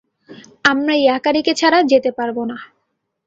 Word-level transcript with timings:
আমরা 0.65 0.93
ইয়াকারিকে 0.95 1.53
ছাড়া 1.53 1.79
যেতে 1.83 2.09
পারব 2.11 2.37
না। 2.45 2.57